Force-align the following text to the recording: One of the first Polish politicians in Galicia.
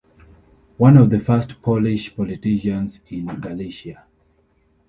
One 0.77 0.97
of 0.97 1.11
the 1.11 1.19
first 1.19 1.61
Polish 1.61 2.15
politicians 2.15 3.03
in 3.11 3.27
Galicia. 3.39 4.05